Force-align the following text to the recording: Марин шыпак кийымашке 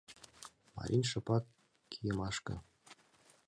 Марин 0.75 1.03
шыпак 1.09 1.43
кийымашке 1.91 2.55